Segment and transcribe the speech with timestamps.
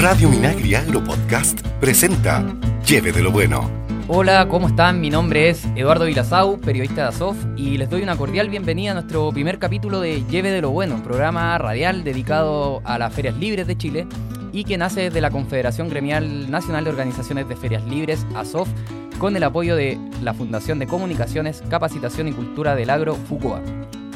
[0.00, 2.42] Radio Minagri Agro Podcast presenta
[2.86, 3.70] Lleve de lo Bueno.
[4.08, 4.98] Hola, ¿cómo están?
[4.98, 8.94] Mi nombre es Eduardo Vilazau, periodista de ASOF, y les doy una cordial bienvenida a
[8.94, 13.66] nuestro primer capítulo de Lleve de lo Bueno, programa radial dedicado a las ferias libres
[13.66, 14.06] de Chile
[14.54, 18.70] y que nace desde la Confederación Gremial Nacional de Organizaciones de Ferias Libres, ASOF,
[19.18, 23.60] con el apoyo de la Fundación de Comunicaciones, Capacitación y Cultura del Agro, FUCOA.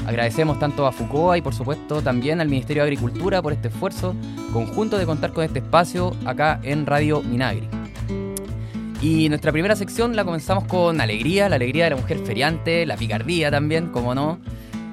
[0.07, 4.14] Agradecemos tanto a FUCOA y por supuesto también al Ministerio de Agricultura por este esfuerzo
[4.53, 7.68] conjunto de contar con este espacio acá en Radio Minagri.
[9.00, 12.96] Y nuestra primera sección la comenzamos con alegría, la alegría de la mujer feriante, la
[12.96, 14.39] picardía también, como no.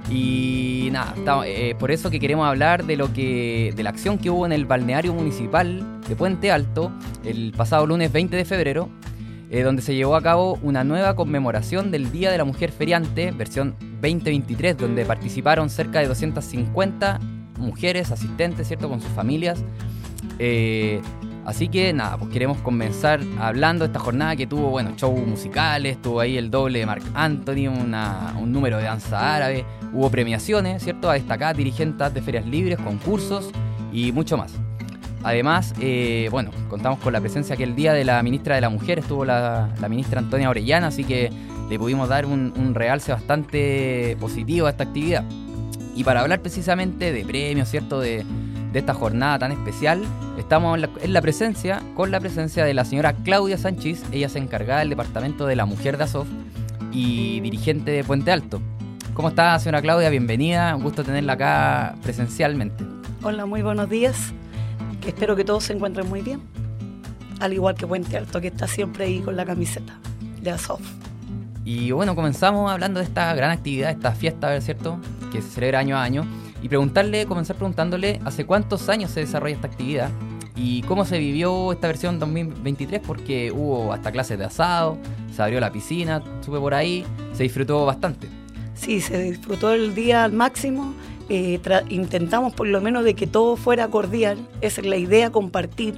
[0.09, 4.29] Y nada, eh, por eso que queremos hablar de lo que de la acción que
[4.29, 6.91] hubo en el balneario municipal de Puente Alto
[7.23, 8.89] el pasado lunes 20 de febrero,
[9.51, 13.31] eh, donde se llevó a cabo una nueva conmemoración del Día de la Mujer Feriante,
[13.31, 17.19] versión 2023, donde participaron cerca de 250
[17.57, 18.87] mujeres asistentes, ¿cierto?
[18.87, 19.61] Con sus familias.
[20.39, 21.01] Eh,
[21.45, 26.01] así que nada, pues queremos comenzar hablando de esta jornada que tuvo, bueno, shows musicales,
[26.01, 31.09] tuvo ahí el doble de Mark Anthony, un número de danza árabe, hubo premiaciones, ¿cierto?
[31.09, 33.51] A destacar dirigentes de ferias libres, concursos
[33.91, 34.53] y mucho más.
[35.23, 38.69] Además, eh, bueno, contamos con la presencia que el día de la ministra de la
[38.69, 41.31] Mujer estuvo la, ministra Antonia Orellana, así que
[41.69, 45.23] le pudimos dar un, realce bastante positivo a esta actividad.
[45.95, 47.99] Y para hablar precisamente de premios, ¿cierto?
[47.99, 48.25] De,
[48.73, 50.01] esta jornada tan especial,
[50.39, 54.79] estamos en la, presencia, con la presencia de la señora Claudia Sánchez, ella se encargada
[54.79, 56.29] del departamento de la mujer de ASOF
[56.93, 58.61] y dirigente de Puente Alto.
[59.13, 60.09] ¿Cómo está, señora Claudia?
[60.09, 62.85] Bienvenida, un gusto tenerla acá presencialmente.
[63.23, 64.33] Hola, muy buenos días
[65.09, 66.41] espero que todos se encuentren muy bien.
[67.39, 69.97] Al igual que Puente Alto, que está siempre ahí con la camiseta
[70.41, 70.81] de Asof.
[71.63, 74.99] Y bueno, comenzamos hablando de esta gran actividad, esta fiesta, ¿cierto?
[75.31, 76.25] Que se celebra año a año.
[76.61, 80.09] Y preguntarle, comenzar preguntándole, ¿hace cuántos años se desarrolla esta actividad?
[80.55, 83.01] ¿Y cómo se vivió esta versión 2023?
[83.05, 84.97] Porque hubo hasta clases de asado,
[85.33, 88.27] se abrió la piscina, supe por ahí, se disfrutó bastante.
[88.75, 90.93] Sí, se disfrutó el día al máximo
[91.33, 95.93] eh, intentamos por lo menos de que todo fuera cordial, esa es la idea, compartir,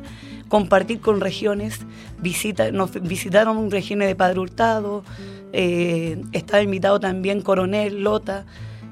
[0.47, 1.79] compartir con regiones,
[2.19, 5.03] visita, nos visitaron regiones de Padre Hurtado,
[5.51, 8.45] eh, estaba invitado también Coronel, Lota,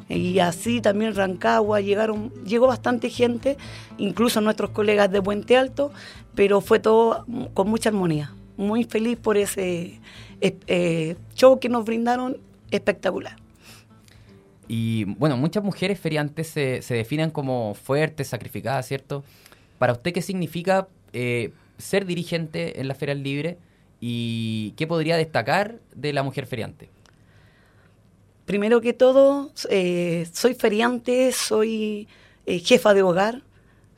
[0.09, 3.55] y así también Rancagua, llegaron, llegó bastante gente,
[3.99, 5.91] incluso nuestros colegas de Puente Alto,
[6.33, 8.33] pero fue todo con mucha armonía.
[8.57, 9.99] Muy feliz por ese
[10.41, 12.37] eh, show que nos brindaron
[12.71, 13.35] espectacular.
[14.73, 19.21] Y bueno, muchas mujeres feriantes se, se definen como fuertes, sacrificadas, ¿cierto?
[19.77, 23.57] Para usted, ¿qué significa eh, ser dirigente en la Feria Libre
[23.99, 26.89] y qué podría destacar de la mujer feriante?
[28.45, 32.07] Primero que todo, eh, soy feriante, soy
[32.45, 33.41] eh, jefa de hogar,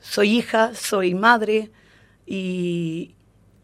[0.00, 1.70] soy hija, soy madre
[2.26, 3.14] y,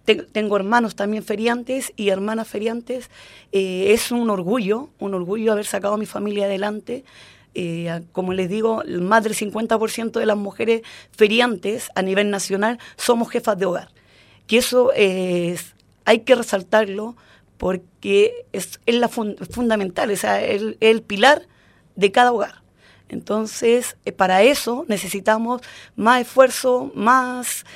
[0.05, 3.11] tengo hermanos también feriantes y hermanas feriantes.
[3.53, 7.05] Eh, es un orgullo, un orgullo haber sacado a mi familia adelante.
[7.55, 13.31] Eh, como les digo, más del 50% de las mujeres feriantes a nivel nacional somos
[13.31, 13.89] jefas de hogar.
[14.47, 15.75] Que eso es,
[16.05, 17.17] hay que resaltarlo
[17.59, 21.43] porque es, es la fundamental, es el, pilar
[21.97, 22.63] de cada hogar.
[23.09, 25.61] Entonces, eh, para eso necesitamos
[25.97, 27.67] más esfuerzo, más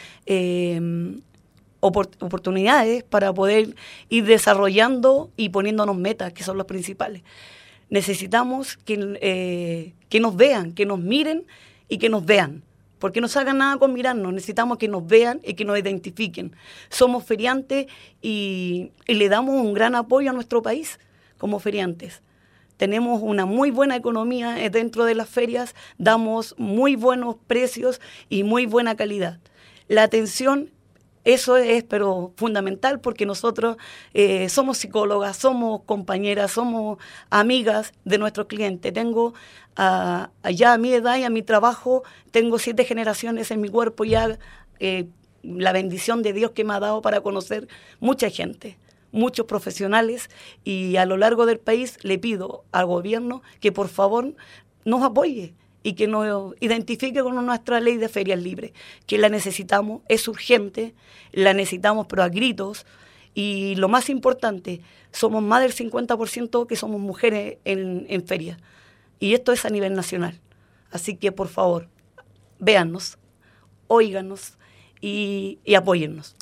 [1.84, 3.75] oportunidades para poder
[4.09, 7.22] ir desarrollando y poniéndonos metas, que son las principales.
[7.91, 11.47] Necesitamos que, eh, que nos vean, que nos miren
[11.89, 12.62] y que nos vean.
[12.99, 16.56] Porque no salgan nada con mirarnos, necesitamos que nos vean y que nos identifiquen.
[16.89, 17.87] Somos feriantes
[18.23, 20.99] y, y le damos un gran apoyo a nuestro país
[21.37, 22.23] como feriantes
[22.77, 28.67] tenemos una muy buena economía dentro de las ferias, damos muy buenos precios y muy
[28.67, 29.39] buena calidad.
[29.89, 30.71] La atención
[31.25, 33.77] eso es, pero fundamental, porque nosotros
[34.12, 36.99] eh, somos psicólogas, somos compañeras, somos
[37.31, 38.93] amigas de nuestros clientes.
[38.93, 39.35] Tengo
[39.77, 44.39] ya a mi edad y a mi trabajo, tengo siete generaciones en mi cuerpo, ya
[44.79, 45.09] eh,
[45.43, 47.69] la bendición de Dios que me ha dado para conocer
[48.00, 48.79] mucha gente
[49.12, 50.29] muchos profesionales
[50.65, 54.35] y a lo largo del país le pido al gobierno que por favor
[54.85, 58.72] nos apoye y que nos identifique con nuestra ley de ferias libres,
[59.06, 60.94] que la necesitamos, es urgente,
[61.31, 62.86] la necesitamos pero a gritos,
[63.34, 64.81] y lo más importante,
[65.12, 68.58] somos más del 50% que somos mujeres en, en ferias,
[69.20, 70.40] y esto es a nivel nacional.
[70.90, 71.88] Así que por favor,
[72.58, 73.19] véannos,
[73.86, 74.56] óiganos
[75.02, 76.34] y, y apóyennos.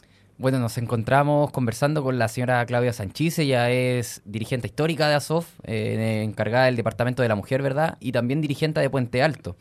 [0.43, 5.47] Bueno, nos encontramos conversando con la señora Claudia Sanchís, ella es dirigente histórica de ASOF,
[5.63, 7.97] eh, encargada del Departamento de la Mujer, ¿verdad?
[8.01, 9.55] Y también dirigente de Puente Alto.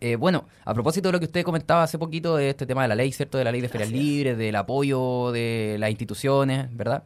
[0.00, 2.88] Eh, bueno, a propósito de lo que usted comentaba hace poquito de este tema de
[2.88, 3.36] la ley, ¿cierto?
[3.36, 7.02] De la ley de ferias libres, del apoyo de las instituciones, ¿verdad?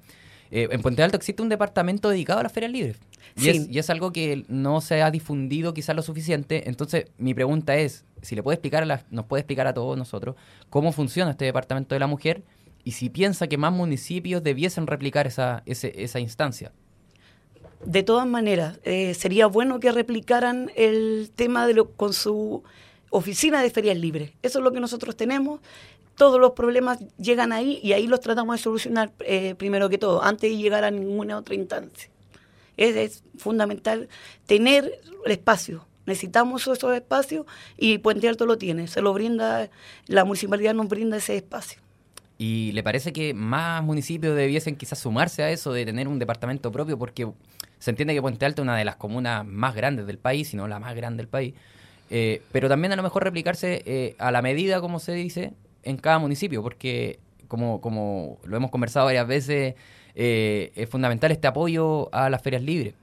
[0.52, 2.98] Eh, en Puente Alto existe un departamento dedicado a las ferias libres.
[3.37, 6.69] Y, es, y es algo que no se ha difundido quizás lo suficiente.
[6.69, 10.37] Entonces, mi pregunta es, si le puede explicar a nos puede explicar a todos nosotros
[10.71, 12.43] cómo funciona este departamento de la mujer
[12.85, 16.73] y si piensa que más municipios debiesen replicar esa, esa instancia.
[17.85, 22.62] De todas maneras, eh, sería bueno que replicaran el tema de lo, con su
[23.11, 24.32] oficina de ferias libres.
[24.43, 25.61] Eso es lo que nosotros tenemos.
[26.17, 30.23] Todos los problemas llegan ahí y ahí los tratamos de solucionar eh, primero que todo,
[30.23, 32.11] antes de llegar a ninguna otra instancia.
[32.76, 34.09] Es, es fundamental
[34.47, 35.87] tener el espacio.
[36.06, 38.88] Necesitamos esos espacios y Puente Alto lo tiene.
[38.88, 39.71] Se lo brinda,
[40.06, 41.81] la municipalidad nos brinda ese espacio.
[42.37, 46.73] ¿Y le parece que más municipios debiesen quizás sumarse a eso de tener un departamento
[46.73, 46.99] propio?
[46.99, 47.29] Porque
[47.79, 50.56] se entiende que Puente Alto es una de las comunas más grandes del país, si
[50.56, 51.55] no la más grande del país.
[52.11, 55.55] Eh, pero también a lo mejor replicarse eh, a la medida, como se dice,
[55.85, 59.75] en cada municipio, porque como, como lo hemos conversado varias veces,
[60.14, 62.94] eh, es fundamental este apoyo a las ferias libres.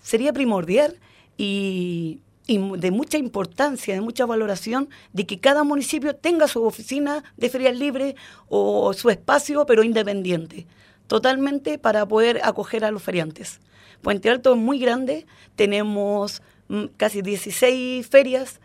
[0.00, 0.98] Sería primordial
[1.36, 7.22] y y de mucha importancia, de mucha valoración, de que cada municipio tenga su oficina
[7.36, 8.14] de ferias libres
[8.48, 10.66] o su espacio, pero independiente,
[11.06, 13.60] totalmente para poder acoger a los feriantes.
[14.02, 18.60] Puente Alto es muy grande, tenemos mm, casi 16 ferias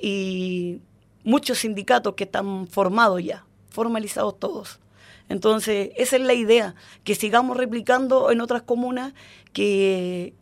[0.00, 0.80] y
[1.22, 4.80] muchos sindicatos que están formados ya, formalizados todos.
[5.28, 9.14] Entonces, esa es la idea, que sigamos replicando en otras comunas,
[9.52, 10.34] que,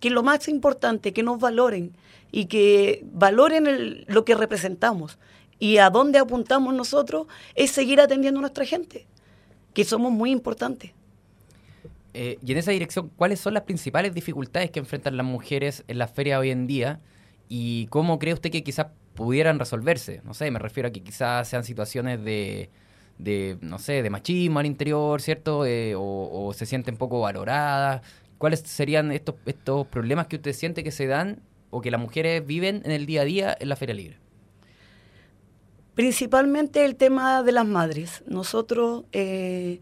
[0.00, 1.96] que lo más importante, que nos valoren
[2.30, 5.18] y que valoren lo que representamos.
[5.58, 9.06] Y a dónde apuntamos nosotros es seguir atendiendo a nuestra gente,
[9.74, 10.92] que somos muy importantes.
[12.14, 15.98] Eh, y en esa dirección, ¿cuáles son las principales dificultades que enfrentan las mujeres en
[15.98, 17.00] la feria hoy en día?
[17.48, 20.20] ¿Y cómo cree usted que quizás pudieran resolverse?
[20.24, 22.70] No sé, me refiero a que quizás sean situaciones de,
[23.22, 25.64] de no sé, de machismo al interior, ¿cierto?
[25.64, 28.02] Eh, o, o, se sienten poco valoradas.
[28.38, 31.40] ¿Cuáles serían estos, estos problemas que usted siente que se dan
[31.70, 34.18] o que las mujeres viven en el día a día en la Feria Libre?
[35.94, 38.22] Principalmente el tema de las madres.
[38.26, 39.80] Nosotros, eh,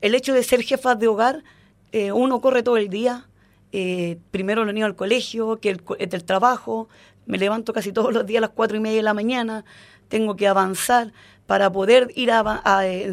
[0.00, 1.44] el hecho de ser jefas de hogar,
[1.92, 3.28] eh, uno corre todo el día.
[3.72, 6.88] Eh, primero lo niño al colegio, que el, el, trabajo.
[7.24, 9.64] Me levanto casi todos los días a las cuatro y media de la mañana.
[10.08, 11.12] Tengo que avanzar
[11.46, 12.62] para poder ir a,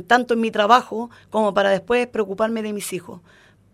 [0.08, 3.22] tanto en mi trabajo como para después preocuparme de mis hijos.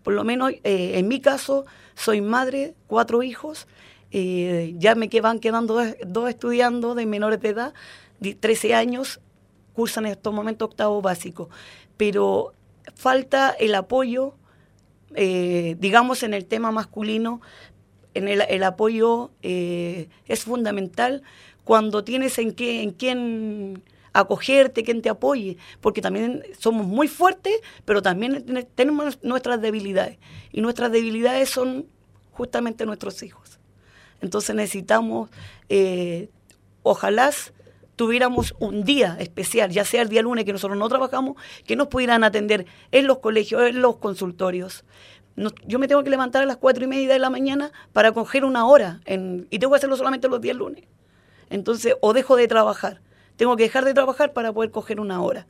[0.02, 1.64] Por lo menos eh, en mi caso,
[1.94, 3.66] soy madre, cuatro hijos,
[4.12, 7.74] eh, ya me van quedando dos, estudiando de menores de edad,
[8.18, 9.20] de 13 años,
[9.72, 11.48] cursan en estos momentos octavo básico,
[11.96, 12.52] pero
[12.94, 14.34] falta el apoyo,
[15.14, 17.40] eh, digamos, en el tema masculino,
[18.12, 21.22] en el, el apoyo es fundamental
[21.62, 27.54] cuando tienes en, qué, en quién acogerte, quien te apoye, porque también somos muy fuertes,
[27.84, 30.18] pero también tenemos nuestras debilidades.
[30.52, 31.86] Y nuestras debilidades son
[32.32, 33.58] justamente nuestros hijos.
[34.20, 35.30] Entonces necesitamos,
[35.68, 36.28] eh,
[36.82, 37.30] ojalá
[37.96, 41.36] tuviéramos un día especial, ya sea el día lunes que nosotros no trabajamos,
[41.66, 44.84] que nos pudieran atender en los colegios, en los consultorios.
[45.66, 48.44] yo me tengo que levantar a las cuatro y media de la mañana para coger
[48.44, 50.84] una hora y tengo que hacerlo solamente los días lunes.
[51.50, 53.00] Entonces, o dejo de trabajar
[53.40, 55.46] tengo que dejar de trabajar para poder coger una hora.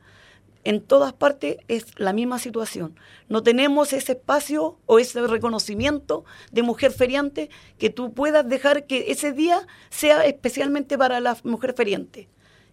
[0.63, 2.95] En todas partes es la misma situación.
[3.27, 9.11] No tenemos ese espacio o ese reconocimiento de mujer feriante que tú puedas dejar que
[9.11, 12.29] ese día sea especialmente para la mujer feriante.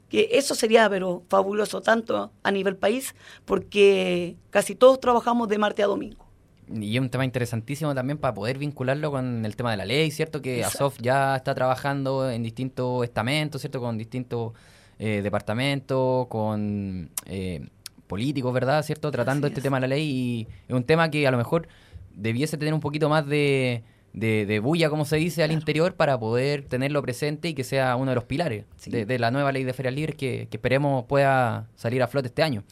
[0.08, 5.84] Que eso sería pero fabuloso tanto a nivel país porque casi todos trabajamos de martes
[5.84, 6.28] a domingo.
[6.72, 10.12] Y es un tema interesantísimo también para poder vincularlo con el tema de la ley,
[10.12, 10.40] ¿cierto?
[10.40, 13.80] Que ASOF ya está trabajando en distintos estamentos, ¿cierto?
[13.80, 14.52] Con distintos
[14.98, 17.68] eh, departamento, con eh,
[18.06, 18.82] políticos, ¿verdad?
[18.82, 19.10] ¿Cierto?
[19.10, 21.68] Tratando este tema de la ley y es un tema que a lo mejor
[22.14, 26.64] debiese tener un poquito más de, de, bulla, como se dice, al interior para poder
[26.64, 29.94] tenerlo presente y que sea uno de los pilares de, la nueva ley de ferias
[29.94, 32.64] libres que, esperemos pueda salir a flote este año.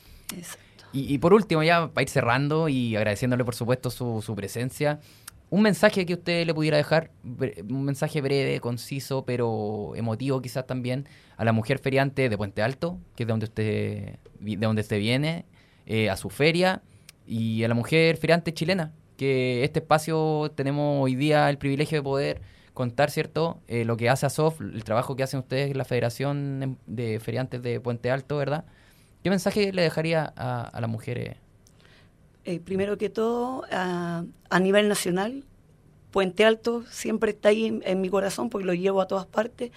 [0.93, 4.99] Y, y, por último, ya para ir cerrando y agradeciéndole por supuesto su, su presencia,
[5.49, 11.07] un mensaje que usted le pudiera dejar, un mensaje breve, conciso, pero emotivo quizás también,
[11.37, 14.99] a la mujer feriante de Puente Alto, que es de donde usted, de donde usted
[14.99, 15.45] viene,
[15.87, 16.83] eh, a su feria,
[17.27, 22.03] y a la mujer feriante chilena, que este espacio tenemos hoy día el privilegio de
[22.03, 22.41] poder
[22.75, 26.79] contar, ¿cierto?, eh, lo que hace ASOF, el trabajo que hacen ustedes en la Federación
[26.87, 28.65] de Feriantes de Puente Alto, ¿verdad?
[29.23, 31.37] ¿Qué mensaje le dejaría a, a las mujeres?
[32.49, 34.25] Eh, primero que todo, a,
[34.61, 35.43] nivel nacional,
[36.13, 39.73] Puente Alto siempre está ahí en, mi corazón porque lo llevo a todas partes,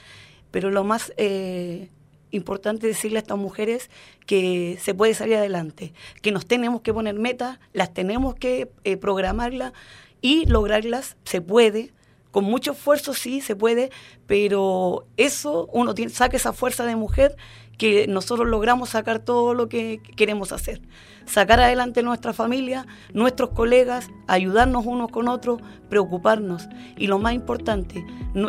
[0.51, 1.89] pero lo más eh,
[2.29, 3.89] importante decirle a estas mujeres
[4.27, 8.97] que se puede salir adelante, que nos tenemos que poner metas, las tenemos que eh,
[8.97, 9.73] programarlas
[10.21, 11.91] y lograrlas, se puede,
[12.29, 13.89] con mucho esfuerzo sí se puede,
[14.27, 17.35] pero eso uno tiene, saca esa fuerza de mujer
[17.79, 20.81] que nosotros logramos sacar todo lo que queremos hacer.
[21.25, 26.67] Sacar adelante nuestra familia, nuestros colegas, ayudarnos unos con otros, preocuparnos.
[26.98, 28.05] Y lo más importante,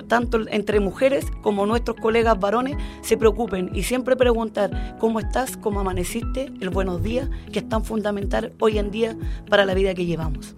[0.08, 5.80] tanto entre mujeres como nuestros colegas varones se preocupen y siempre preguntar cómo estás, cómo
[5.80, 9.16] amaneciste, el buenos días, que es tan fundamental hoy en día
[9.49, 10.56] para la vida que llevamos.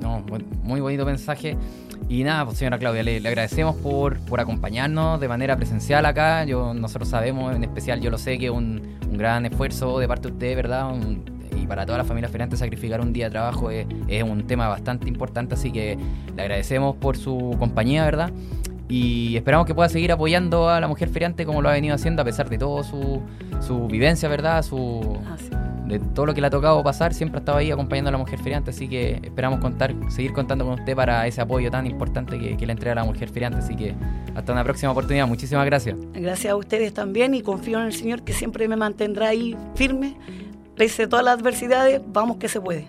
[0.00, 0.24] No,
[0.62, 1.56] muy bonito mensaje.
[2.08, 6.44] Y nada, pues señora Claudia, le, agradecemos por, por, acompañarnos de manera presencial acá.
[6.44, 10.28] Yo, nosotros sabemos, en especial yo lo sé, que es un, gran esfuerzo de parte
[10.28, 10.92] de usted, ¿verdad?
[11.56, 13.86] y para toda la familia feriante sacrificar un día de trabajo es,
[14.22, 15.98] un tema bastante importante, así que
[16.34, 18.30] le agradecemos por su compañía, ¿verdad?
[18.88, 22.22] Y esperamos que pueda seguir apoyando a la mujer feriante como lo ha venido haciendo
[22.22, 23.22] a pesar de todo su,
[23.60, 24.62] su vivencia, ¿verdad?
[24.62, 25.18] Su,
[25.90, 28.18] de todo lo que le ha tocado pasar, siempre ha estado ahí acompañando a la
[28.18, 32.38] mujer feriante, así que esperamos contar, seguir contando con usted para ese apoyo tan importante
[32.38, 33.94] que, le entrega a la mujer feriante, así que
[34.34, 35.96] hasta una próxima oportunidad, muchísimas gracias.
[36.14, 40.16] Gracias a ustedes también y confío en el Señor que siempre me mantendrá ahí firme,
[40.76, 42.86] pese a todas las adversidades, vamos que se puede.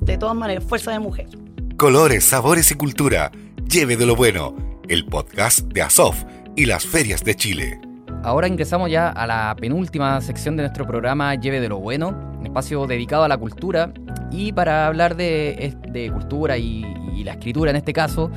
[0.00, 1.28] De todas maneras, fuerza de mujer.
[1.76, 3.32] Colores, sabores y cultura,
[3.68, 4.54] lleve de lo bueno,
[4.88, 6.24] el podcast de Asof
[6.54, 7.80] y las ferias de Chile.
[8.26, 12.86] Ahora ingresamos ya a la penúltima sección de nuestro programa Lleve de lo Bueno, espacio
[12.86, 13.92] dedicado a la cultura.
[14.30, 15.74] Y para hablar de,
[16.12, 16.84] cultura y,
[17.24, 18.30] la escritura en este caso,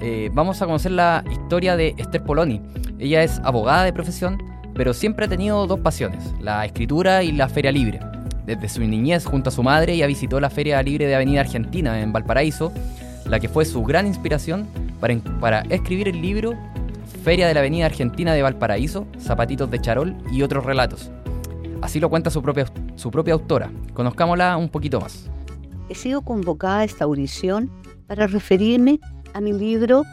[0.00, 2.60] eh, vamos a conocer la historia de Esther Poloni.
[2.98, 4.42] Ella es abogada de profesión,
[4.74, 8.00] pero siempre ha tenido dos pasiones, la escritura y la feria libre.
[8.46, 12.00] Desde su niñez junto a su madre ella visitó la Feria Libre de Avenida Argentina
[12.00, 12.72] en Valparaíso,
[13.26, 14.66] la que fue su gran inspiración
[15.00, 16.52] para, para escribir el libro
[17.22, 21.10] Feria de la Avenida Argentina de Valparaíso, Zapatitos de Charol y otros relatos.
[21.80, 22.66] Así lo cuenta su propia,
[23.04, 23.70] su propia autora.
[23.92, 25.28] Conozcámosla un poquito más.
[25.90, 27.70] He sido convocada a esta audición
[28.06, 28.98] para referirme
[29.34, 30.04] a mi libro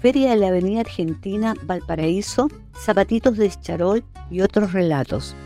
[0.00, 4.02] Feria de la Avenida Argentina Valparaíso, Zapatitos de Charol
[4.32, 5.36] y otros relatos.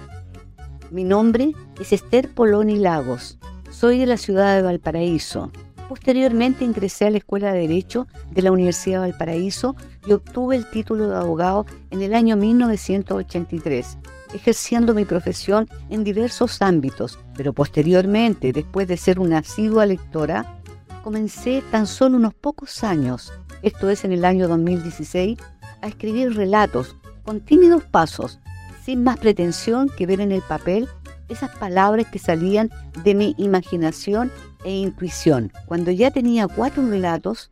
[0.91, 3.39] Mi nombre es Esther Poloni Lagos.
[3.71, 5.53] Soy de la ciudad de Valparaíso.
[5.91, 10.71] Posteriormente ingresé a la Escuela de Derecho de la Universidad de Valparaíso y obtuve el
[10.71, 13.99] título de abogado en el año 1983,
[14.35, 20.61] ejerciendo mi profesión en diversos ámbitos, pero posteriormente, después de ser una asidua lectora,
[21.03, 25.38] comencé tan solo unos pocos años, esto es en el año 2016,
[25.81, 28.41] a escribir relatos con tímidos pasos,
[28.85, 30.88] sin más pretensión que ver en el papel
[31.29, 32.71] esas palabras que salían
[33.03, 34.31] de mi imaginación
[34.64, 35.53] e intuición.
[35.67, 37.50] Cuando ya tenía cuatro relatos,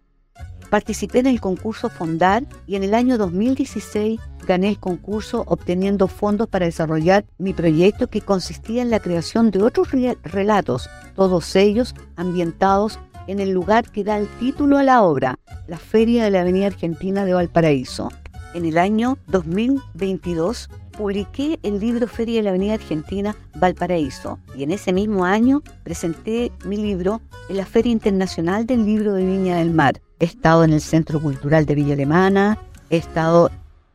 [0.73, 6.49] participé en el concurso Fondar y en el año 2016 gané el concurso obteniendo fondos
[6.49, 9.91] para desarrollar mi proyecto que consistía en la creación de otros
[10.23, 15.39] relatos, todos ellos ambientados en el lugar que da el título a la obra,
[15.69, 18.09] la Feria de la Avenida Argentina de Valparaíso.
[18.55, 24.71] En el año 2022 publiqué el libro Feria de la Avenida Argentina Valparaíso y en
[24.71, 29.73] ese mismo año presenté mi libro en la Feria Internacional del Libro de Viña del
[29.73, 30.01] Mar.
[30.23, 32.57] He estado en el Centro Cultural de Villa Alemana,
[32.91, 33.51] he estado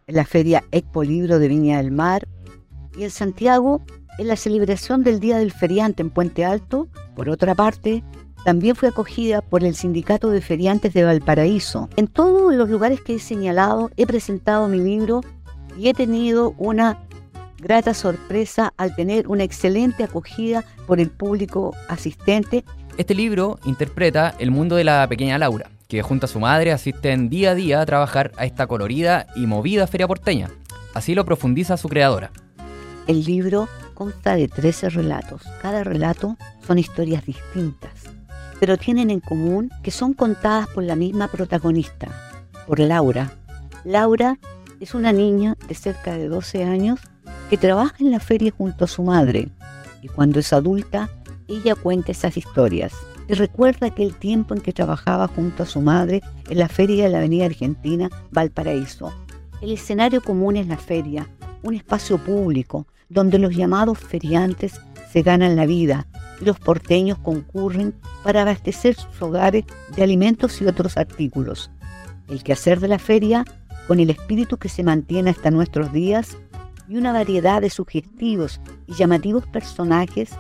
[0.08, 2.28] en la Feria Expo Libro de Viña del Mar
[2.98, 3.82] y en Santiago
[4.18, 6.90] en la celebración del Día del Feriante en Puente Alto.
[7.16, 8.04] Por otra parte,
[8.44, 11.88] también fue acogida por el Sindicato de Feriantes de Valparaíso.
[11.96, 15.22] En todos los lugares que he señalado he presentado mi libro
[15.78, 17.00] y he tenido una
[17.58, 22.66] grata sorpresa al tener una excelente acogida por el público asistente.
[22.98, 27.30] Este libro interpreta el mundo de la pequeña Laura, que junto a su madre asisten
[27.30, 30.50] día a día a trabajar a esta colorida y movida feria porteña.
[30.94, 32.32] Así lo profundiza su creadora.
[33.08, 35.44] El libro consta de 13 relatos.
[35.62, 37.92] Cada relato son historias distintas,
[38.60, 42.08] pero tienen en común que son contadas por la misma protagonista,
[42.68, 43.32] por Laura.
[43.86, 44.38] Laura
[44.80, 47.00] es una niña de cerca de 12 años
[47.50, 49.50] que trabaja en la feria junto a su madre
[50.02, 51.10] y cuando es adulta
[51.48, 52.94] ella cuenta esas historias
[53.28, 57.10] y recuerda aquel tiempo en que trabajaba junto a su madre en la feria de
[57.10, 59.14] la Avenida Argentina Valparaíso.
[59.62, 61.28] El escenario común es la feria,
[61.64, 64.80] un espacio público donde los llamados feriantes
[65.12, 66.08] se ganan la vida
[66.40, 69.66] y los porteños concurren para abastecer sus hogares
[69.96, 71.72] de alimentos y otros artículos.
[72.28, 73.46] El quehacer de la feria
[73.88, 76.38] con el espíritu que se mantiene hasta nuestros días
[76.88, 80.32] y una variedad de sugestivos y llamativos personajes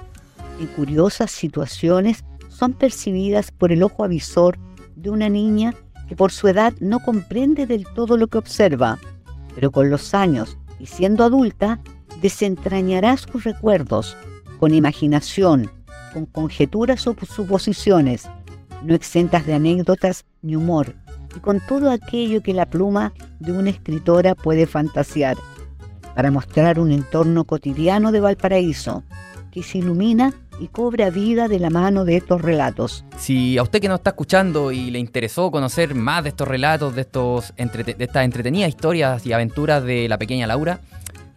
[0.59, 2.23] en curiosas situaciones
[2.57, 4.57] son percibidas por el ojo avisor
[4.95, 5.75] de una niña
[6.07, 8.97] que por su edad no comprende del todo lo que observa.
[9.53, 11.79] pero con los años y siendo adulta,
[12.21, 14.15] desentrañará sus recuerdos
[14.59, 15.71] con imaginación,
[16.13, 18.29] con conjeturas o suposiciones,
[18.83, 20.95] no exentas de anécdotas ni humor,
[21.35, 25.37] y con todo aquello que la pluma de una escritora puede fantasear,
[26.15, 29.03] para mostrar un entorno cotidiano de Valparaíso,
[29.51, 33.05] que se ilumina y cobra vida de la mano de estos relatos.
[33.17, 36.95] Si a usted que nos está escuchando y le interesó conocer más de estos relatos,
[36.95, 40.79] de, estos de estas entretenidas historias y aventuras de la pequeña Laura,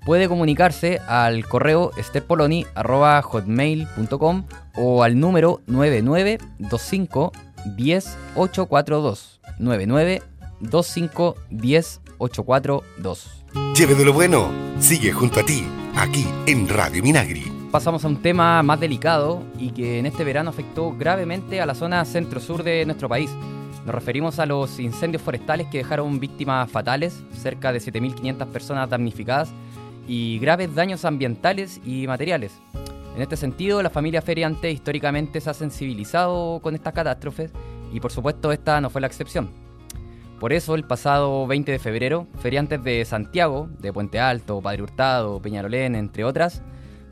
[0.04, 4.44] puede comunicarse al correo esterpoloni.hotmail.com
[4.76, 7.32] o al número 9925
[7.76, 13.40] 10842 9925 10842
[13.76, 15.64] Lleve de lo bueno, sigue junto a ti,
[15.96, 17.59] aquí en Radio Minagri.
[17.70, 21.76] Pasamos a un tema más delicado y que en este verano afectó gravemente a la
[21.76, 23.30] zona centro-sur de nuestro país.
[23.86, 29.52] Nos referimos a los incendios forestales que dejaron víctimas fatales, cerca de 7.500 personas damnificadas
[30.08, 32.58] y graves daños ambientales y materiales.
[33.14, 37.52] En este sentido, la familia feriante históricamente se ha sensibilizado con estas catástrofes
[37.92, 39.48] y por supuesto esta no fue la excepción.
[40.40, 45.40] Por eso, el pasado 20 de febrero, feriantes de Santiago, de Puente Alto, Padre Hurtado,
[45.40, 46.62] Peñarolén, entre otras,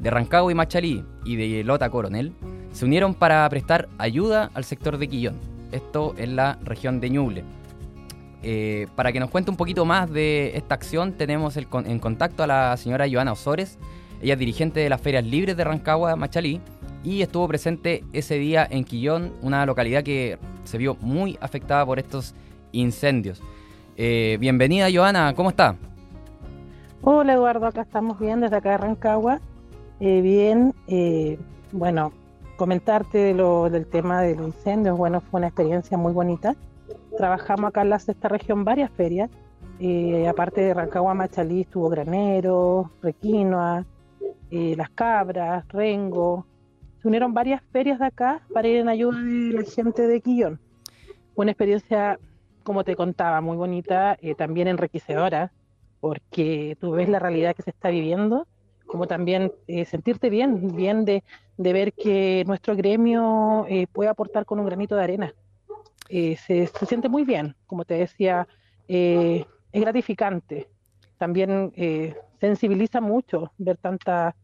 [0.00, 2.32] de Rancagua y Machalí y de Lota Coronel,
[2.72, 5.36] se unieron para prestar ayuda al sector de Quillón,
[5.72, 7.44] esto en la región de Ñuble.
[8.42, 12.46] Eh, para que nos cuente un poquito más de esta acción, tenemos en contacto a
[12.46, 13.78] la señora Joana Osores.
[14.22, 16.60] Ella es dirigente de las Ferias Libres de Rancagua, Machalí,
[17.02, 21.98] y estuvo presente ese día en Quillón, una localidad que se vio muy afectada por
[21.98, 22.34] estos
[22.72, 23.42] incendios.
[23.96, 25.76] Eh, bienvenida, Joana, ¿cómo está?
[27.02, 29.40] Hola, Eduardo, acá estamos bien desde acá de Rancagua.
[30.00, 30.74] Eh, bien,
[31.72, 32.12] bueno,
[32.56, 36.54] comentarte de lo, del tema de los incendios, bueno, fue una experiencia muy bonita
[37.18, 39.28] trabajamos acá en la sexta región varias ferias.
[39.80, 43.84] Eh, aparte de Rancagua, Machalí estuvo Granero, Requinoa,
[44.50, 46.46] eh, Las Cabras, Rengo.
[47.02, 50.60] Se unieron varias ferias de acá para ir en ayuda de la gente de Quillón.
[51.34, 52.18] Fue una experiencia,
[52.62, 55.52] como te contaba, muy bonita, eh, también enriquecedora,
[56.00, 58.46] porque tú ves la realidad que se está viviendo,
[58.88, 59.52] como también
[59.86, 61.22] sentirte bien, bien de,
[61.56, 65.34] ver que nuestro gremio puede aportar con un granito de arena.
[66.08, 68.48] Eh, se, siente muy bien, como te decía,
[68.88, 70.68] eh, es gratificante.
[71.18, 74.34] También eh, sensibiliza mucho ver tantas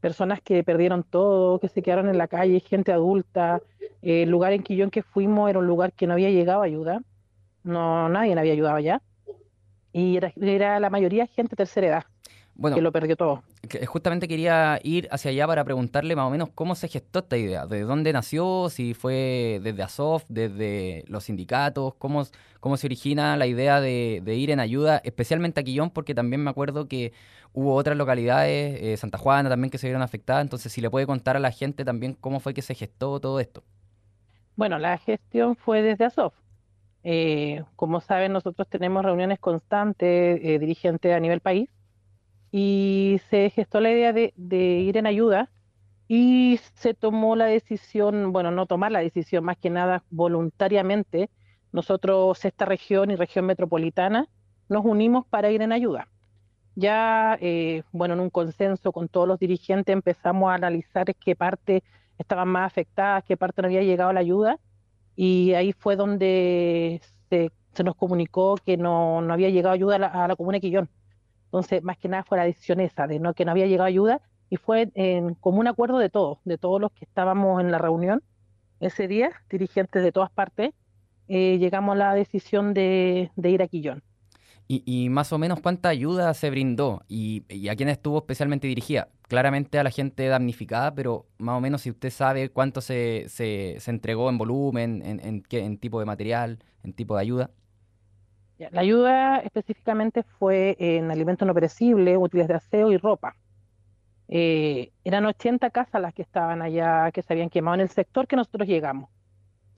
[0.00, 3.60] personas que perdieron todo, que se quedaron en la calle, gente adulta.
[4.02, 7.02] el lugar en Quillón que fuimos era un lugar que no había llegado ayuda,
[7.62, 9.02] no nadie había ayudado allá.
[9.92, 12.04] Y era, era la mayoría gente de tercera edad
[12.56, 13.42] bueno, que lo perdió todo.
[13.86, 17.66] Justamente quería ir hacia allá para preguntarle más o menos cómo se gestó esta idea,
[17.66, 22.24] de dónde nació, si fue desde ASOF, desde los sindicatos, cómo,
[22.60, 26.50] cómo se origina la idea de, ir en ayuda, especialmente a Quillón, porque también me
[26.50, 27.12] acuerdo que
[27.52, 31.06] hubo otras localidades, eh, Santa Juana también, que se vieron afectadas, entonces si le puede
[31.06, 33.64] contar a la gente también cómo fue que se gestó todo esto.
[34.56, 36.34] Bueno, la gestión fue desde ASOF.
[37.02, 41.68] Eh, como saben, nosotros tenemos reuniones constantes, eh, dirigentes a nivel país,
[42.56, 45.50] y se gestó la idea de, ir en ayuda
[46.06, 51.30] y se tomó la decisión, bueno, no tomar la decisión, más que nada voluntariamente,
[51.72, 54.28] nosotros, esta región y región metropolitana,
[54.68, 56.06] nos unimos para ir en ayuda.
[56.76, 61.82] Ya, eh, bueno, en un consenso con todos los dirigentes empezamos a analizar qué parte
[62.18, 64.60] estaban más afectadas, qué parte no había llegado la ayuda,
[65.16, 67.50] y ahí fue donde se,
[67.82, 70.88] nos comunicó que no, había llegado ayuda a la, a comuna de Quillón.
[71.54, 74.20] Entonces, más que nada fue la decisión esa, de no que no había llegado ayuda,
[74.50, 78.24] y fue en común acuerdo de todos, de todos los que estábamos en la reunión
[78.80, 80.74] ese día, dirigentes de todas partes,
[81.28, 84.02] eh, llegamos a la decisión de, ir a Quillón.
[84.66, 89.06] Y, más o menos cuánta ayuda se brindó y, a quién estuvo especialmente dirigida.
[89.28, 93.78] Claramente a la gente damnificada, pero más o menos si usted sabe cuánto se, se,
[93.86, 97.50] entregó en volumen, en, en, qué, en tipo de material, en tipo de ayuda.
[98.72, 103.36] La ayuda específicamente fue en alimentos no perecibles, útiles de aseo y ropa.
[104.28, 108.26] Eh, eran 80 casas las que estaban allá, que se habían quemado en el sector
[108.26, 109.10] que nosotros llegamos.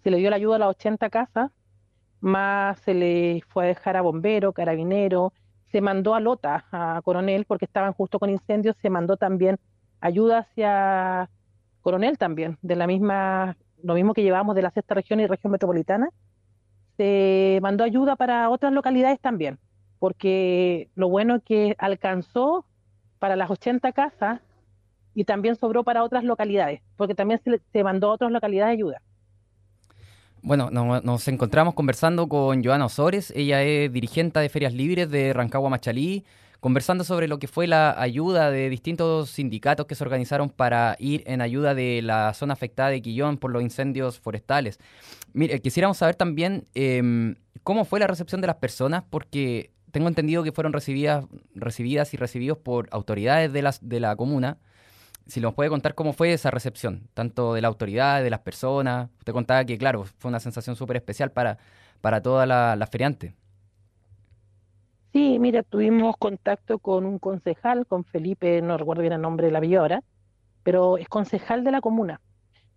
[0.02, 1.50] Se le dio la ayuda a las 80 casas,
[2.20, 5.32] más se le fue a dejar a bombero, carabinero,
[5.70, 9.58] se mandó a Lota, a Coronel, porque estaban justo con incendios, se mandó también
[10.00, 11.28] ayuda hacia
[11.82, 15.50] Coronel también, de la misma, lo mismo que llevamos de la sexta región y región
[15.50, 16.08] metropolitana,
[16.96, 19.58] se mandó ayuda para otras localidades también,
[19.98, 22.64] porque lo bueno es que alcanzó
[23.18, 24.40] para las 80 casas
[25.14, 29.00] y también sobró para otras localidades, porque también se, se mandó a otras localidades ayuda.
[30.42, 35.70] Bueno, nos encontramos conversando con Joana Osores, ella es dirigente de Ferias Libres de Rancagua
[35.70, 36.24] Machalí,
[36.66, 41.22] conversando sobre lo que fue la ayuda de distintos sindicatos que se organizaron para ir
[41.26, 44.80] en ayuda de la zona afectada de Quillón por los incendios forestales.
[45.32, 50.42] Mire, quisiéramos saber también em, cómo fue la recepción de las personas, porque tengo entendido
[50.42, 51.24] que fueron recibidas,
[51.54, 54.58] recibidas y recibidos por autoridades de, de la comuna
[55.28, 59.08] si nos puede contar cómo fue esa recepción, tanto de la autoridad, de las personas.
[59.20, 61.58] Usted contaba que, claro, fue una sensación súper especial para,
[62.00, 63.36] para toda la, feriante.
[65.16, 69.52] Sí, mira, tuvimos contacto con un concejal, con Felipe, no recuerdo bien el nombre de
[69.52, 70.02] la villa
[70.62, 72.20] pero es concejal de la comuna.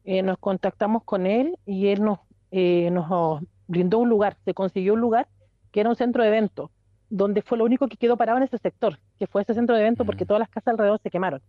[0.05, 2.19] Eh, nos contactamos con él y él nos,
[2.51, 5.27] eh, nos brindó un lugar, se consiguió un lugar
[5.73, 6.71] que era un centro de eventos,
[7.09, 9.81] donde fue lo único que quedó parado en ese sector, que fue ese centro de
[9.81, 11.41] eventos, porque todas las casas alrededor se quemaron.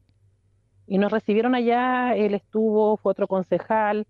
[0.88, 4.08] Y nos recibieron allá, él estuvo, fue otro concejal,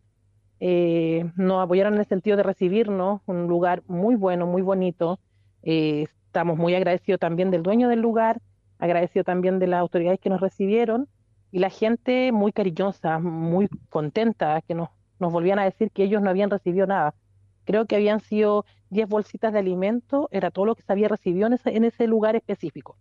[0.61, 5.21] eh, nos apoyaron en el sentido de recibirnos, un lugar muy bueno, muy bonito.
[5.63, 8.41] Eh, estamos muy agradecidos también del dueño del lugar,
[8.79, 11.09] agradecidos también de las autoridades que nos recibieron
[11.51, 16.23] y la gente muy cariñosa, muy contenta, que nos, nos volvían a decir que ellos
[16.23, 17.17] no habían recibido nada.
[17.65, 21.49] Creo que habían sido 10 bolsitas de alimento, era todo lo que se había recibido
[21.49, 22.97] en ese, en ese lugar específico.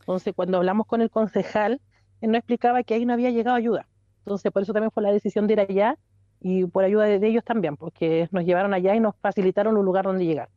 [0.00, 1.82] Entonces, cuando hablamos con el concejal,
[2.22, 3.86] él no explicaba que ahí no había llegado ayuda.
[4.20, 5.98] Entonces, por eso también fue la decisión de ir allá
[6.40, 10.06] y por ayuda de, ellos también, porque nos llevaron allá y nos facilitaron un lugar
[10.06, 10.48] donde llegar.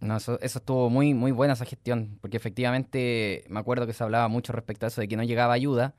[0.00, 4.02] No, eso, eso estuvo muy, muy buena esa gestión, porque efectivamente me acuerdo que se
[4.02, 5.94] hablaba mucho respecto a eso de que no llegaba ayuda.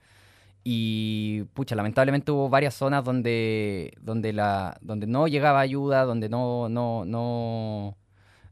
[0.64, 6.70] Y pucha, lamentablemente hubo varias zonas donde, donde, la, donde no llegaba ayuda, donde no,
[6.70, 7.98] no, no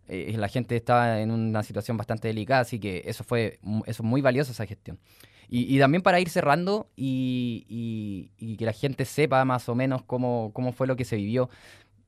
[0.07, 4.21] eh, la gente estaba en una situación bastante delicada, así que eso fue eso muy
[4.21, 4.99] valioso esa gestión.
[5.51, 10.73] Y, también para ir cerrando y, que la gente sepa más o menos cómo, cómo
[10.73, 11.49] fue lo que se vivió.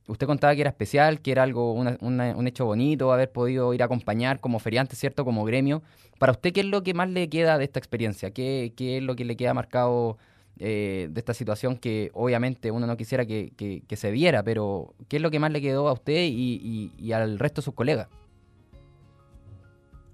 [0.08, 3.86] Usted contaba que era especial, que era algo, un hecho bonito, haber podido ir a
[3.86, 5.24] acompañar como feriante, ¿cierto?
[5.24, 5.82] Como gremio.
[6.18, 8.32] Para usted, ¿qué es lo que más le queda de esta experiencia?
[8.32, 10.18] ¿Qué, qué es lo que le queda marcado
[10.58, 15.16] eh, de esta situación que obviamente uno no quisiera que, que, se viera, pero ¿qué
[15.16, 18.08] es lo que más le quedó a usted y, al resto de sus colegas?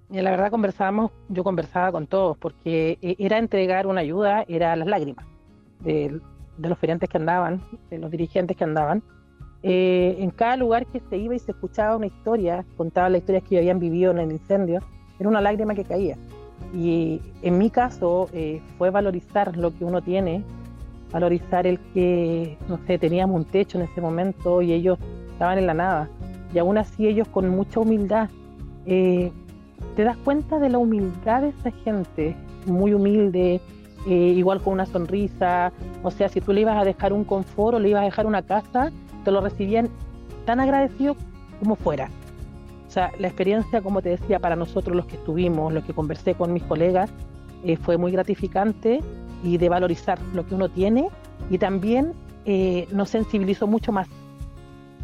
[0.09, 4.87] La verdad conversábamos, yo conversaba con todos, porque eh, era entregar una ayuda, era las
[4.87, 5.25] lágrimas
[5.81, 6.19] de,
[6.57, 9.03] los feriantes que andaban, de los dirigentes que andaban.
[9.61, 13.43] Eh, en cada lugar que se iba y se escuchaba una historia, contaban las historias
[13.43, 14.81] que habían vivido en el incendio,
[15.19, 16.17] era una lágrima que caía.
[16.73, 20.43] Y en mi caso eh, fue valorizar lo que uno tiene,
[21.11, 24.97] valorizar el que, no sé, teníamos un techo en ese momento y ellos
[25.31, 26.09] estaban en la nada.
[26.53, 28.29] Y aún así ellos con mucha humildad
[28.85, 29.31] eh,
[29.95, 33.61] te das cuenta de la humildad de esa gente, muy humilde,
[34.07, 35.71] eh, igual con una sonrisa,
[36.03, 38.25] o sea, si tú le ibas a dejar un confort o le ibas a dejar
[38.25, 38.91] una casa,
[39.29, 39.89] te lo recibían
[40.45, 41.15] tan agradecido
[41.59, 42.09] como fuera.
[42.87, 46.33] O sea, la experiencia, como te decía, para nosotros los que estuvimos, los que conversé
[46.33, 47.11] con mis colegas,
[47.63, 49.01] eh, fue muy gratificante
[49.43, 51.09] y de valorizar lo que uno tiene
[51.51, 52.13] y también
[52.45, 54.07] eh, nos sensibilizó mucho más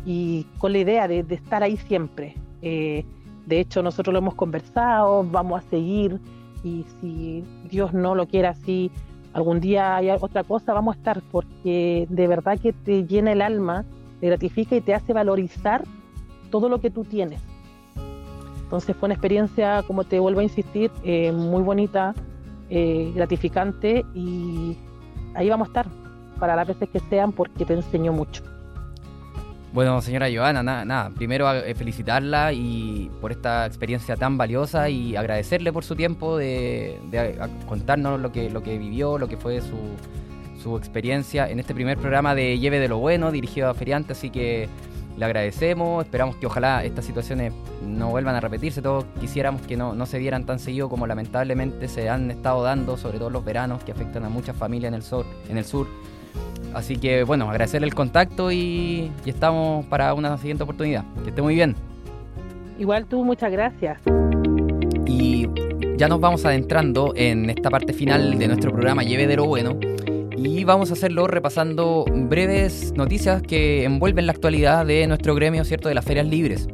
[0.08, 2.36] y con la idea de, estar ahí siempre.
[2.62, 6.20] De hecho, nosotros lo hemos conversado, vamos a seguir
[6.64, 8.90] y si Dios no lo quiere así,
[9.34, 13.42] algún día hay otra cosa, vamos a estar porque de verdad que te llena el
[13.42, 13.86] alma,
[14.20, 15.84] te gratifica y te hace valorizar
[16.52, 17.42] todo lo que tú tienes.
[18.64, 22.16] Entonces fue una experiencia, como te vuelvo a insistir, eh, muy bonita,
[22.70, 24.76] eh, gratificante y
[25.36, 25.86] ahí vamos a estar
[26.40, 28.44] para las veces que sean porque te enseñó mucho.
[29.72, 31.10] Bueno, señora Joana, nada, nada.
[31.10, 36.98] primero eh, felicitarla y por esta experiencia tan valiosa y agradecerle por su tiempo de,
[37.68, 39.76] contarnos lo que, lo que vivió, lo que fue su,
[40.66, 44.32] su experiencia en este primer programa de Lleve de lo Bueno, dirigido a feriantes, así
[44.32, 44.68] que
[45.16, 47.54] le agradecemos, esperamos que ojalá estas situaciones
[47.86, 51.88] no vuelvan a repetirse, todos quisiéramos que no, no se dieran tan seguido como lamentablemente
[51.88, 55.04] se han estado dando, sobre todo los veranos que afectan a muchas familias en el
[55.04, 55.24] sur.
[55.50, 55.86] En el sur
[56.74, 61.06] Así que bueno, agradecerle el contacto y, estamos para una siguiente oportunidad.
[61.24, 61.76] Que esté muy bien.
[62.80, 64.02] Igual tú, muchas gracias.
[65.06, 65.48] Y
[65.96, 69.78] ya nos vamos adentrando en esta parte final de nuestro programa Lleve de lo Bueno.
[70.46, 75.90] Y vamos a hacerlo repasando breves noticias que envuelven la actualidad de nuestro gremio, ¿cierto?
[75.90, 76.68] De las ferias libres.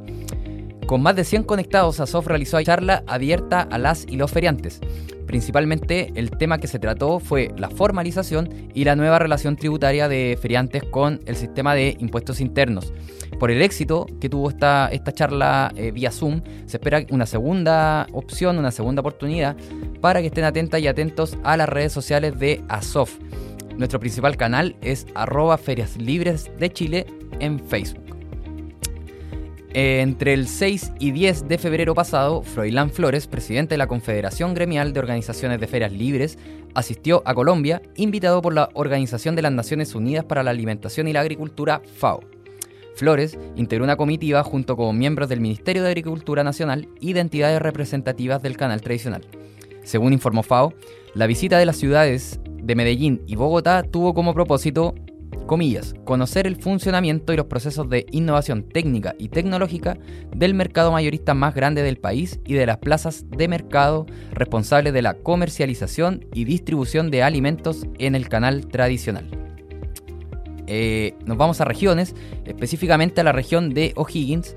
[0.88, 4.82] Con más de 100 conectados, ASOF realizó charla abierta a las y los feriantes.
[5.26, 10.38] Principalmente el tema que se trató fue la formalización y la nueva relación tributaria de
[10.42, 12.92] feriantes con el sistema de impuestos internos.
[13.40, 18.06] Por el éxito que tuvo esta, esta charla eh, vía Zoom, se espera una segunda
[18.12, 19.56] opción, una segunda oportunidad
[20.02, 23.18] para que estén atentas y atentos a las redes sociales de ASOF.
[23.78, 27.06] Nuestro principal canal es arroba ferias libres de Chile
[27.40, 28.12] en Facebook.
[29.74, 34.92] Entre el 6 y 10 de febrero pasado, Froilán Flores, presidente de la Confederación Gremial
[34.92, 36.38] de Organizaciones de Ferias Libres,
[36.74, 41.14] asistió a Colombia, invitado por la Organización de las Naciones Unidas para la Alimentación y
[41.14, 42.20] la Agricultura, FAO.
[42.96, 47.62] Flores integró una comitiva junto con miembros del Ministerio de Agricultura Nacional y de entidades
[47.62, 49.22] representativas del canal tradicional.
[49.84, 50.74] Según informó FAO,
[51.14, 54.96] la visita de las ciudades de Medellín y Bogotá tuvo como propósito
[55.46, 59.98] comillas, conocer el funcionamiento y los procesos de innovación técnica y tecnológica
[60.34, 65.02] del mercado mayorista más grande del país y de las plazas de mercado responsables de
[65.02, 69.30] la comercialización y distribución de alimentos en el canal tradicional.
[70.68, 74.56] Eh, nos vamos a regiones, específicamente a la región de O'Higgins,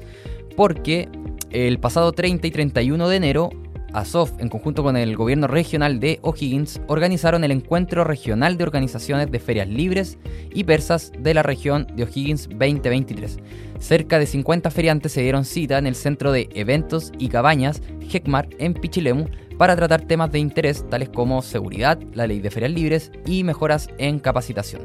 [0.57, 1.09] porque
[1.51, 3.51] el pasado 30 y 31 de enero
[3.95, 9.31] ASOF, en conjunto con el gobierno regional de O'Higgins, organizaron el Encuentro Regional de Organizaciones
[9.31, 10.19] de Ferias Libres
[10.53, 13.39] y Persas de la región de O'Higgins 2023.
[13.79, 18.49] Cerca de 50 feriantes se dieron cita en el Centro de Eventos y Cabañas, HECMAR,
[18.59, 19.27] en Pichilemu,
[19.57, 23.89] para tratar temas de interés tales como seguridad, la ley de ferias libres y mejoras
[23.99, 24.83] en capacitación.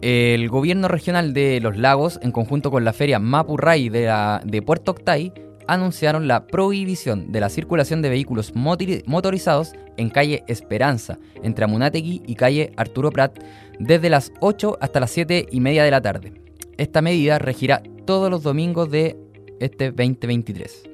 [0.00, 4.92] El gobierno regional de Los Lagos, en conjunto con la feria Mapurray de, de Puerto
[4.92, 5.32] Octay,
[5.66, 12.34] anunciaron la prohibición de la circulación de vehículos motorizados en calle Esperanza, entre Amunategui y
[12.34, 13.38] calle Arturo Prat,
[13.78, 16.32] desde las 8 hasta las 7 y media de la tarde.
[16.76, 19.16] Esta medida regirá todos los domingos de
[19.60, 20.90] este 2023.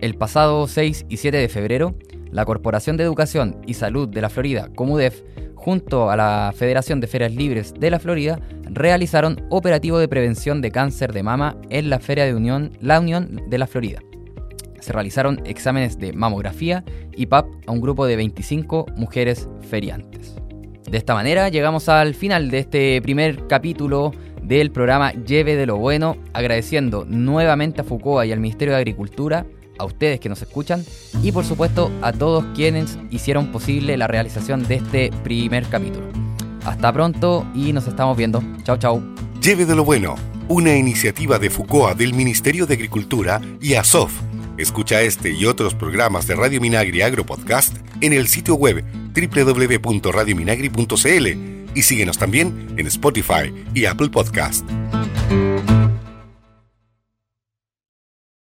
[0.00, 1.94] El pasado 6 y 7 de febrero,
[2.30, 5.22] la Corporación de Educación y Salud de la Florida, Comudef,
[5.62, 10.72] junto a la Federación de Ferias Libres de la Florida, realizaron operativo de prevención de
[10.72, 14.00] cáncer de mama en la Feria de Unión, La Unión de la Florida.
[14.80, 16.84] Se realizaron exámenes de mamografía
[17.16, 20.34] y PAP a un grupo de 25 mujeres feriantes.
[20.90, 24.10] De esta manera llegamos al final de este primer capítulo
[24.42, 29.46] del programa Lleve de lo Bueno, agradeciendo nuevamente a Foucault y al Ministerio de Agricultura
[29.82, 30.84] a ustedes que nos escuchan
[31.22, 36.06] y por supuesto a todos quienes hicieron posible la realización de este primer capítulo.
[36.64, 38.42] Hasta pronto y nos estamos viendo.
[38.62, 39.02] Chao, chao.
[39.42, 40.14] Lleve de lo bueno,
[40.48, 44.12] una iniciativa de Foucault del Ministerio de Agricultura y ASOF.
[44.56, 51.26] Escucha este y otros programas de Radio Minagri Agro Podcast en el sitio web www.radiominagri.cl
[51.74, 54.64] y síguenos también en Spotify y Apple Podcast.